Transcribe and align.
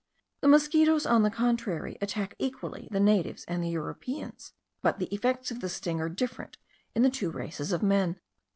The 0.41 0.47
mosquitos, 0.47 1.05
on 1.05 1.21
the 1.21 1.29
contrary, 1.29 1.99
attack 2.01 2.33
equally 2.39 2.87
the 2.89 2.99
natives 2.99 3.45
and 3.47 3.63
the 3.63 3.69
Europeans; 3.69 4.51
but 4.81 4.97
the 4.97 5.13
effects 5.13 5.51
of 5.51 5.59
the 5.61 5.69
sting 5.69 6.01
are 6.01 6.09
different 6.09 6.57
in 6.95 7.03
the 7.03 7.11
two 7.11 7.29
races 7.29 7.71
of 7.71 7.83
men. 7.83 8.19